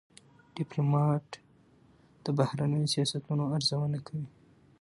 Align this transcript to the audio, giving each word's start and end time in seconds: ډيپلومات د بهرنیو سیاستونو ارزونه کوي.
ډيپلومات 0.57 1.27
د 2.23 2.25
بهرنیو 2.39 2.91
سیاستونو 2.93 3.43
ارزونه 3.55 3.99
کوي. 4.07 4.27